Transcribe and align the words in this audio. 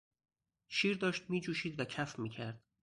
شیر 0.67 0.97
داشت 0.97 1.29
میجوشید 1.29 1.79
و 1.79 1.85
کف 1.85 2.19
میکرد. 2.19 2.63